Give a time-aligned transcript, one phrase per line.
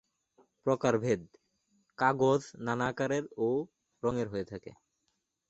[0.65, 1.21] প্রকারভেদ:
[1.97, 3.49] কাগজ নানা আকারের ও
[4.03, 4.71] রঙের হয়ে থাকে।